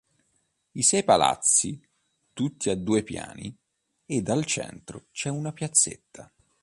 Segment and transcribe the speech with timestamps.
[0.71, 1.79] I sei palazzi,
[2.33, 3.55] tutti a due piani,
[4.07, 6.33] ed al centro c'è una piazzetta.